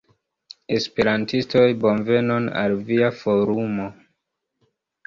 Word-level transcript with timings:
Esperantistoj, 0.77 1.67
bonvenon 1.85 2.51
al 2.63 2.77
via 2.89 3.13
Forumo! 3.23 3.89